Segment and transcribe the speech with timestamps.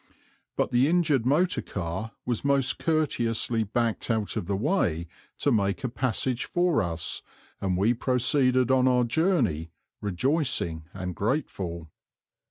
[0.55, 5.05] But the injured motor car was most courteously backed out of the way
[5.37, 7.21] to make a passage for us,
[7.61, 9.69] and we proceeded on our journey
[10.01, 11.91] rejoicing and grateful.